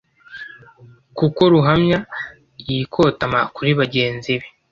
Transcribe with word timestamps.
kuko 1.17 1.41
ruhamanya 1.53 1.99
yikotama 2.67 3.39
kuri 3.55 3.69
bagenzi 3.79 4.31
be 4.39 4.47